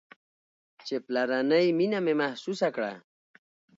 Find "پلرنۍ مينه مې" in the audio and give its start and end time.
1.05-2.13